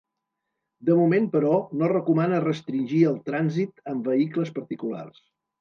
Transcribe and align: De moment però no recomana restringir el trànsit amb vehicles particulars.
De 0.87 0.95
moment 0.99 1.27
però 1.35 1.51
no 1.81 1.91
recomana 1.93 2.41
restringir 2.45 3.03
el 3.13 3.21
trànsit 3.31 3.87
amb 3.93 4.13
vehicles 4.15 4.55
particulars. 4.61 5.25